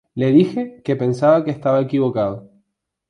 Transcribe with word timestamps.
Le 0.15 0.31
dije 0.35 0.81
que 0.83 0.95
pensaba 0.95 1.43
que 1.43 1.51
estaba 1.51 1.79
equivocado. 1.79 2.49